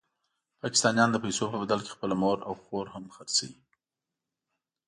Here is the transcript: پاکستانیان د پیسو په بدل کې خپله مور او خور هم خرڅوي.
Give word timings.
پاکستانیان 0.61 1.09
د 1.11 1.17
پیسو 1.23 1.45
په 1.51 1.57
بدل 1.61 1.79
کې 1.83 1.91
خپله 1.95 2.15
مور 2.21 2.37
او 2.47 2.53
خور 2.63 2.85
هم 2.93 3.05
خرڅوي. 3.15 3.59